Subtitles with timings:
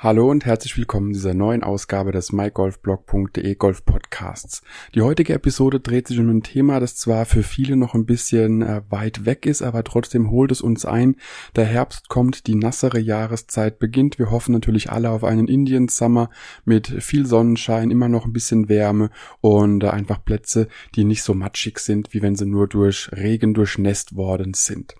[0.00, 4.62] Hallo und herzlich willkommen in dieser neuen Ausgabe des mygolfblog.de Golf Podcasts.
[4.94, 8.62] Die heutige Episode dreht sich um ein Thema, das zwar für viele noch ein bisschen
[8.62, 11.16] äh, weit weg ist, aber trotzdem holt es uns ein.
[11.56, 14.20] Der Herbst kommt, die nassere Jahreszeit beginnt.
[14.20, 16.30] Wir hoffen natürlich alle auf einen Indian Summer
[16.64, 19.10] mit viel Sonnenschein, immer noch ein bisschen Wärme
[19.40, 23.52] und äh, einfach Plätze, die nicht so matschig sind, wie wenn sie nur durch Regen
[23.52, 24.94] durchnässt worden sind.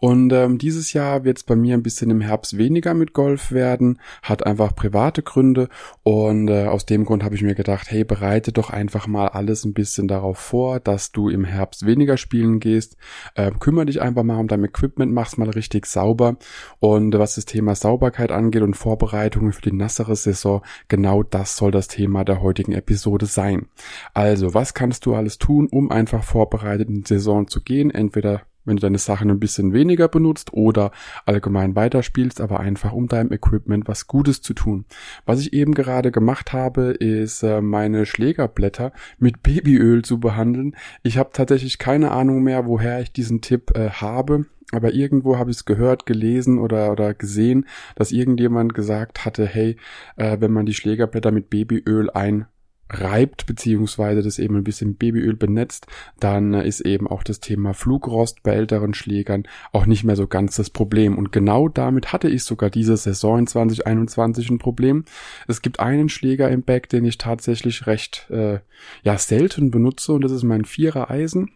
[0.00, 3.52] Und ähm, dieses Jahr wird es bei mir ein bisschen im Herbst weniger mit Golf
[3.52, 5.68] werden, hat hat einfach private Gründe
[6.02, 9.64] und äh, aus dem Grund habe ich mir gedacht, hey, bereite doch einfach mal alles
[9.64, 12.96] ein bisschen darauf vor, dass du im Herbst weniger spielen gehst.
[13.34, 16.36] Äh, kümmere dich einfach mal um dein Equipment, mach's mal richtig sauber
[16.78, 21.56] und äh, was das Thema Sauberkeit angeht und Vorbereitungen für die nassere Saison, genau das
[21.56, 23.66] soll das Thema der heutigen Episode sein.
[24.14, 27.90] Also, was kannst du alles tun, um einfach vorbereitet in die Saison zu gehen?
[27.90, 30.92] Entweder wenn du deine Sachen ein bisschen weniger benutzt oder
[31.26, 34.84] allgemein weiterspielst, aber einfach um deinem Equipment was Gutes zu tun.
[35.26, 40.76] Was ich eben gerade gemacht habe, ist äh, meine Schlägerblätter mit Babyöl zu behandeln.
[41.02, 44.46] Ich habe tatsächlich keine Ahnung mehr, woher ich diesen Tipp äh, habe.
[44.72, 49.76] Aber irgendwo habe ich es gehört, gelesen oder, oder gesehen, dass irgendjemand gesagt hatte, hey,
[50.16, 52.46] äh, wenn man die Schlägerblätter mit Babyöl ein
[52.90, 55.86] reibt, beziehungsweise das eben ein bisschen Babyöl benetzt,
[56.18, 60.56] dann ist eben auch das Thema Flugrost bei älteren Schlägern auch nicht mehr so ganz
[60.56, 61.16] das Problem.
[61.16, 65.04] Und genau damit hatte ich sogar diese Saison in 2021 ein Problem.
[65.46, 68.58] Es gibt einen Schläger im Back, den ich tatsächlich recht äh,
[69.02, 71.50] ja selten benutze und das ist mein Vierer Eisen.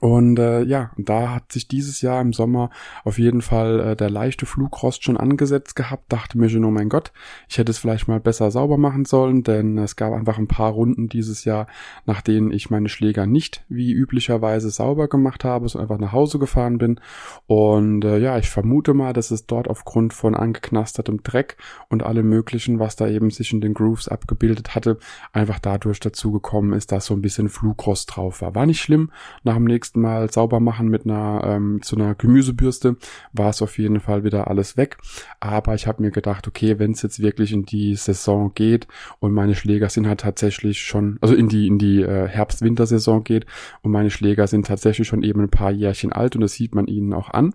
[0.00, 2.70] Und äh, ja, da hat sich dieses Jahr im Sommer
[3.04, 6.10] auf jeden Fall äh, der leichte Flugrost schon angesetzt gehabt.
[6.10, 7.12] Dachte mir schon, oh mein Gott,
[7.48, 10.70] ich hätte es vielleicht mal besser sauber machen sollen, denn es gab einfach ein paar
[10.70, 11.66] Runden dieses Jahr,
[12.06, 16.38] nach denen ich meine Schläger nicht wie üblicherweise sauber gemacht habe, sondern einfach nach Hause
[16.38, 16.98] gefahren bin.
[17.46, 22.28] Und äh, ja, ich vermute mal, dass es dort aufgrund von angeknastertem Dreck und allem
[22.28, 24.98] möglichen, was da eben sich in den Grooves abgebildet hatte,
[25.32, 28.54] einfach dadurch dazu gekommen ist, dass so ein bisschen Flugrost drauf war.
[28.54, 29.10] War nicht schlimm.
[29.42, 32.96] Nach dem nächsten nächsten Mal sauber machen mit einer ähm, so einer Gemüsebürste,
[33.32, 34.98] war es auf jeden Fall wieder alles weg.
[35.40, 38.86] Aber ich habe mir gedacht, okay, wenn es jetzt wirklich in die Saison geht
[39.18, 43.46] und meine Schläger sind halt tatsächlich schon, also in die in die äh, Herbst-Wintersaison geht
[43.82, 46.86] und meine Schläger sind tatsächlich schon eben ein paar Jährchen alt und das sieht man
[46.86, 47.54] ihnen auch an.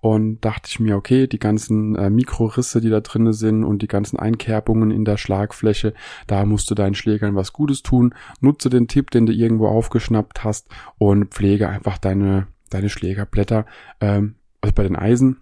[0.00, 3.88] Und dachte ich mir, okay, die ganzen äh, Mikrorisse, die da drinnen sind und die
[3.88, 5.94] ganzen Einkerbungen in der Schlagfläche,
[6.26, 8.14] da musst du deinen Schlägern was Gutes tun.
[8.40, 10.68] Nutze den Tipp, den du irgendwo aufgeschnappt hast
[10.98, 13.66] und pflege einfach deine, deine Schlägerblätter,
[14.00, 15.38] ähm, also bei den Eisen,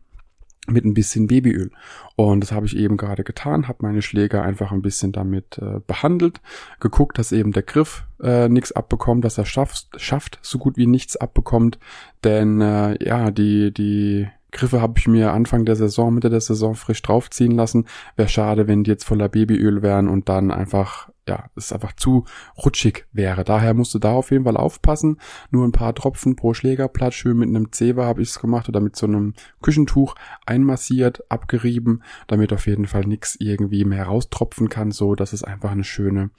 [0.68, 1.70] mit ein bisschen Babyöl.
[2.16, 5.80] Und das habe ich eben gerade getan, habe meine Schläger einfach ein bisschen damit äh,
[5.86, 6.40] behandelt,
[6.80, 10.86] geguckt, dass eben der Griff äh, nichts abbekommt, dass er schafft, schafft, so gut wie
[10.86, 11.78] nichts abbekommt.
[12.24, 16.74] Denn äh, ja, die, die Griffe habe ich mir Anfang der Saison, Mitte der Saison
[16.74, 17.86] frisch draufziehen lassen.
[18.16, 22.24] Wäre schade, wenn die jetzt voller Babyöl wären und dann einfach ja, es einfach zu
[22.56, 23.44] rutschig wäre.
[23.44, 25.18] Daher musst du da auf jeden Fall aufpassen.
[25.50, 28.80] Nur ein paar Tropfen pro Schlägerblatt, schön mit einem Zewa habe ich es gemacht oder
[28.80, 30.14] mit so einem Küchentuch
[30.46, 35.72] einmassiert, abgerieben, damit auf jeden Fall nichts irgendwie mehr raustropfen kann, so dass es einfach
[35.72, 36.30] eine schöne,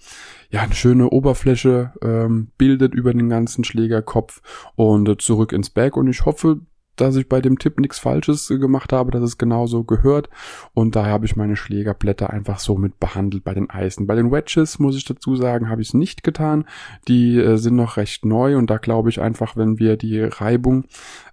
[0.49, 4.41] ja, eine schöne Oberfläche ähm, bildet über den ganzen Schlägerkopf
[4.75, 5.97] und äh, zurück ins Bag.
[5.97, 6.61] Und ich hoffe,
[6.97, 10.29] dass ich bei dem Tipp nichts Falsches gemacht habe, dass es genauso gehört.
[10.73, 14.07] Und daher habe ich meine Schlägerblätter einfach so mit behandelt bei den Eisen.
[14.07, 16.65] Bei den Wedges, muss ich dazu sagen, habe ich es nicht getan.
[17.07, 20.85] Die äh, sind noch recht neu und da glaube ich einfach, wenn wir die Reibung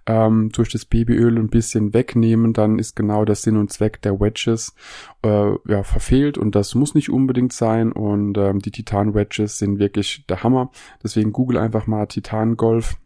[0.05, 4.19] ähm, durch das Babyöl ein bisschen wegnehmen, dann ist genau der Sinn und Zweck der
[4.19, 4.75] Wedges
[5.23, 7.91] äh, ja, verfehlt und das muss nicht unbedingt sein.
[7.91, 10.71] Und ähm, die Titan-Wedges sind wirklich der Hammer.
[11.03, 12.97] Deswegen google einfach mal Titan Golf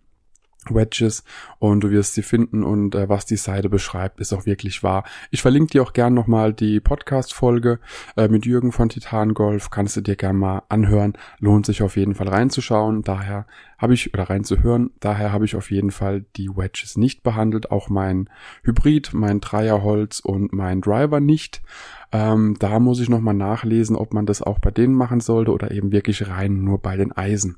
[0.70, 1.24] Wedges
[1.58, 5.04] und du wirst sie finden und äh, was die Seite beschreibt, ist auch wirklich wahr.
[5.32, 7.80] Ich verlinke dir auch gern nochmal die Podcast-Folge
[8.18, 11.96] äh, mit Jürgen von Titan Golf, kannst du dir gern mal anhören, lohnt sich auf
[11.96, 13.46] jeden Fall reinzuschauen, daher
[13.78, 17.90] habe ich, oder reinzuhören, daher habe ich auf jeden Fall die Wedges nicht behandelt, auch
[17.90, 18.30] mein
[18.64, 21.62] Hybrid, mein Dreierholz und mein Driver nicht,
[22.12, 25.72] ähm, da muss ich nochmal nachlesen, ob man das auch bei denen machen sollte oder
[25.72, 27.58] eben wirklich rein nur bei den Eisen.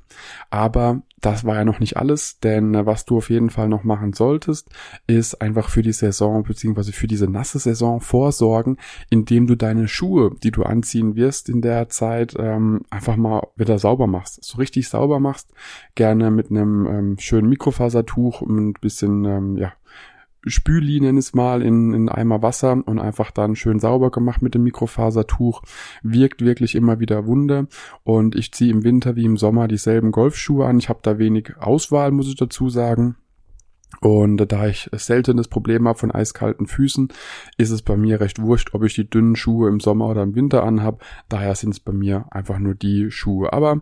[0.50, 3.84] Aber das war ja noch nicht alles, denn äh, was du auf jeden Fall noch
[3.84, 4.68] machen solltest,
[5.06, 8.76] ist einfach für die Saison beziehungsweise für diese nasse Saison vorsorgen,
[9.08, 13.78] indem du deine Schuhe, die du anziehen wirst in der Zeit, ähm, einfach mal wieder
[13.78, 14.44] sauber machst.
[14.44, 15.52] So richtig sauber machst,
[15.94, 19.72] gerne mit einem ähm, schönen Mikrofasertuch und ein bisschen ähm, ja,
[20.46, 24.54] Spüli, nenn es mal, in, in Eimer Wasser und einfach dann schön sauber gemacht mit
[24.54, 25.62] dem Mikrofasertuch.
[26.02, 27.66] Wirkt wirklich immer wieder Wunder.
[28.02, 30.78] Und ich ziehe im Winter wie im Sommer dieselben Golfschuhe an.
[30.78, 33.16] Ich habe da wenig Auswahl, muss ich dazu sagen.
[34.00, 37.08] Und da ich selten das Problem habe von eiskalten Füßen,
[37.56, 40.34] ist es bei mir recht wurscht, ob ich die dünnen Schuhe im Sommer oder im
[40.34, 41.04] Winter anhab.
[41.28, 43.52] Daher sind es bei mir einfach nur die Schuhe.
[43.52, 43.80] Aber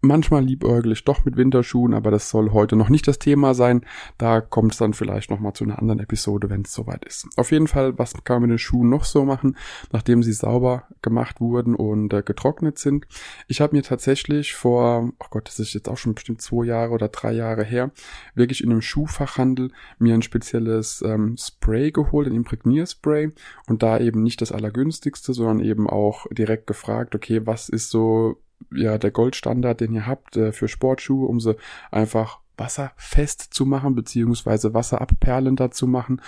[0.00, 3.84] manchmal liebäuglich doch mit Winterschuhen, aber das soll heute noch nicht das Thema sein.
[4.16, 7.26] Da kommt es dann vielleicht nochmal zu einer anderen Episode, wenn es soweit ist.
[7.36, 9.56] Auf jeden Fall, was kann man mit den Schuhen noch so machen,
[9.92, 13.06] nachdem sie sauber gemacht wurden und äh, getrocknet sind?
[13.48, 16.92] Ich habe mir tatsächlich vor, oh Gott, das ist jetzt auch schon bestimmt zwei Jahre
[16.92, 17.90] oder drei Jahre her,
[18.34, 23.32] wirklich in einem Schuhfachhandel mir ein spezielles ähm, Spray geholt, ein Imprägnierspray
[23.66, 28.38] und da eben nicht das allergünstigste, sondern eben auch direkt gefragt, okay, was ist so
[28.72, 31.56] ja der Goldstandard, den ihr habt äh, für Sportschuhe, um sie
[31.90, 36.20] einfach wasserfest zu machen, beziehungsweise wasserabperlender zu machen.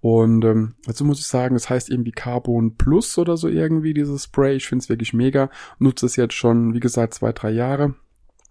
[0.00, 4.24] Und ähm, dazu muss ich sagen, es heißt irgendwie Carbon Plus oder so irgendwie, dieses
[4.24, 4.56] Spray.
[4.56, 5.50] Ich finde es wirklich mega.
[5.78, 7.94] Nutze es jetzt schon, wie gesagt, zwei, drei Jahre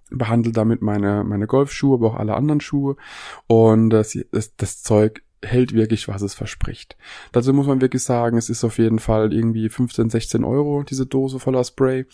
[0.09, 2.95] behandle damit meine, meine Golfschuhe, aber auch alle anderen Schuhe.
[3.47, 6.97] Und das, das, das Zeug hält wirklich, was es verspricht.
[7.31, 11.05] Dazu muss man wirklich sagen, es ist auf jeden Fall irgendwie 15, 16 Euro, diese
[11.05, 12.05] Dose voller Spray,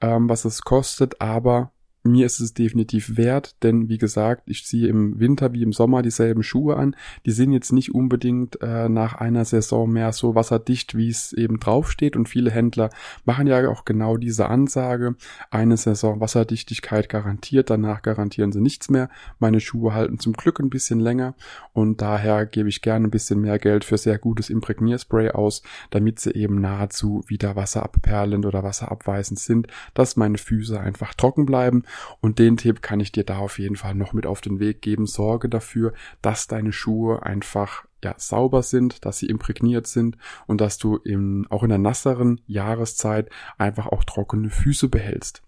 [0.00, 1.72] ähm, was es kostet, aber
[2.04, 6.02] mir ist es definitiv wert, denn wie gesagt, ich ziehe im Winter wie im Sommer
[6.02, 6.96] dieselben Schuhe an.
[7.26, 11.60] Die sind jetzt nicht unbedingt äh, nach einer Saison mehr so wasserdicht, wie es eben
[11.60, 12.16] draufsteht.
[12.16, 12.90] Und viele Händler
[13.24, 15.16] machen ja auch genau diese Ansage.
[15.50, 19.10] Eine Saison Wasserdichtigkeit garantiert, danach garantieren sie nichts mehr.
[19.38, 21.34] Meine Schuhe halten zum Glück ein bisschen länger
[21.72, 26.20] und daher gebe ich gerne ein bisschen mehr Geld für sehr gutes Imprägnierspray aus, damit
[26.20, 31.82] sie eben nahezu wieder wasserabperlend oder wasserabweisend sind, dass meine Füße einfach trocken bleiben
[32.20, 34.82] und den Tipp kann ich dir da auf jeden Fall noch mit auf den Weg
[34.82, 35.06] geben.
[35.06, 35.92] Sorge dafür,
[36.22, 40.16] dass deine Schuhe einfach ja, sauber sind, dass sie imprägniert sind
[40.46, 45.42] und dass du in, auch in der nasseren Jahreszeit einfach auch trockene Füße behältst.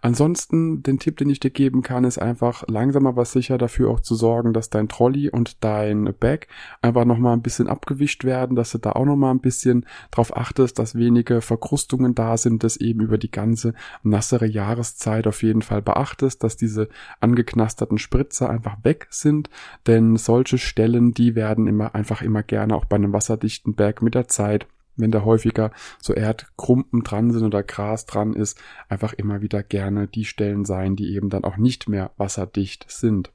[0.00, 4.00] Ansonsten, den Tipp, den ich dir geben kann, ist einfach langsam aber sicher dafür auch
[4.00, 6.48] zu sorgen, dass dein Trolley und dein Bag
[6.82, 10.78] einfach nochmal ein bisschen abgewischt werden, dass du da auch nochmal ein bisschen drauf achtest,
[10.78, 15.82] dass wenige Verkrustungen da sind, das eben über die ganze nassere Jahreszeit auf jeden Fall
[15.82, 16.88] beachtest, dass diese
[17.20, 19.50] angeknasterten Spritzer einfach weg sind,
[19.86, 24.14] denn solche Stellen, die werden immer einfach immer gerne auch bei einem wasserdichten Bag mit
[24.14, 24.66] der Zeit
[24.98, 25.70] wenn da häufiger
[26.00, 30.96] so Erdkrumpen dran sind oder Gras dran ist, einfach immer wieder gerne die Stellen sein,
[30.96, 33.30] die eben dann auch nicht mehr wasserdicht sind.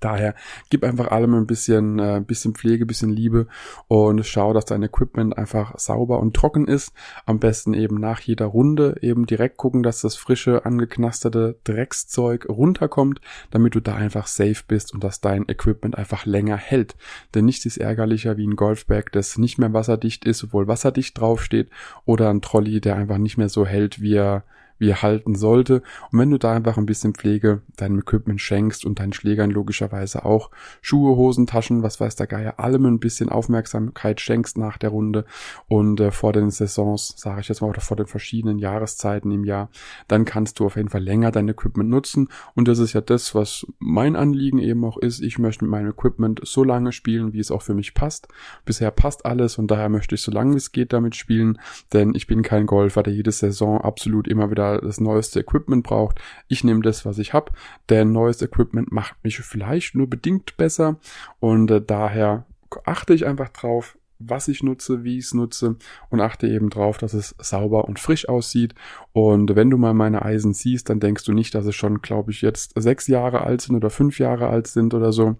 [0.00, 0.34] Daher
[0.70, 3.46] gib einfach allem ein bisschen, äh, bisschen Pflege, bisschen Liebe
[3.88, 6.92] und schau, dass dein Equipment einfach sauber und trocken ist.
[7.26, 13.20] Am besten eben nach jeder Runde eben direkt gucken, dass das frische, angeknasterte Dreckszeug runterkommt,
[13.50, 16.96] damit du da einfach safe bist und dass dein Equipment einfach länger hält.
[17.34, 21.70] Denn nichts ist ärgerlicher wie ein Golfbag, das nicht mehr wasserdicht ist, obwohl wasserdicht draufsteht,
[22.04, 24.44] oder ein Trolley, der einfach nicht mehr so hält, wie er
[24.78, 25.82] wie er halten sollte.
[26.10, 30.24] Und wenn du da einfach ein bisschen Pflege deinem Equipment schenkst und deinen Schlägern logischerweise
[30.24, 34.90] auch Schuhe, Hosen, Taschen, was weiß der Geier, allem ein bisschen Aufmerksamkeit schenkst nach der
[34.90, 35.24] Runde
[35.66, 39.44] und äh, vor den Saisons, sage ich jetzt mal, oder vor den verschiedenen Jahreszeiten im
[39.44, 39.70] Jahr,
[40.06, 42.28] dann kannst du auf jeden Fall länger dein Equipment nutzen.
[42.54, 45.20] Und das ist ja das, was mein Anliegen eben auch ist.
[45.20, 48.28] Ich möchte mit meinem Equipment so lange spielen, wie es auch für mich passt.
[48.64, 51.58] Bisher passt alles und daher möchte ich so lange wie es geht damit spielen,
[51.92, 56.20] denn ich bin kein Golfer, der jede Saison absolut immer wieder das neueste Equipment braucht.
[56.48, 57.52] Ich nehme das, was ich habe,
[57.88, 60.98] denn neues Equipment macht mich vielleicht nur bedingt besser
[61.40, 62.44] und äh, daher
[62.84, 65.76] achte ich einfach drauf, was ich nutze, wie ich es nutze
[66.10, 68.74] und achte eben drauf, dass es sauber und frisch aussieht.
[69.12, 72.32] Und wenn du mal meine Eisen siehst, dann denkst du nicht, dass es schon, glaube
[72.32, 75.36] ich, jetzt sechs Jahre alt sind oder fünf Jahre alt sind oder so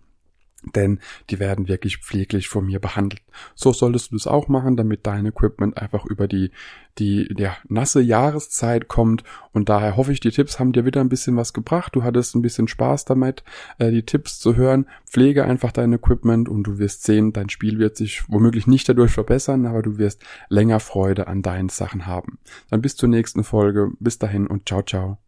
[0.75, 1.01] denn
[1.31, 3.23] die werden wirklich pfleglich von mir behandelt.
[3.55, 6.51] So solltest du das auch machen, damit dein Equipment einfach über die,
[6.99, 9.23] die ja, nasse Jahreszeit kommt
[9.53, 11.95] und daher hoffe ich, die Tipps haben dir wieder ein bisschen was gebracht.
[11.95, 13.45] Du hattest ein bisschen Spaß damit,
[13.79, 14.87] äh, die Tipps zu hören.
[15.07, 19.13] Pflege einfach dein Equipment und du wirst sehen, dein Spiel wird sich womöglich nicht dadurch
[19.13, 22.39] verbessern, aber du wirst länger Freude an deinen Sachen haben.
[22.71, 23.91] Dann bis zur nächsten Folge.
[24.01, 25.28] Bis dahin und ciao, ciao.